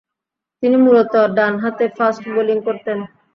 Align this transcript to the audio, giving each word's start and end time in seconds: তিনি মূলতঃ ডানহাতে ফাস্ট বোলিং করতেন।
তিনি 0.63 0.77
মূলতঃ 0.85 1.21
ডানহাতে 1.35 1.85
ফাস্ট 1.97 2.23
বোলিং 2.33 2.57
করতেন। 2.67 2.97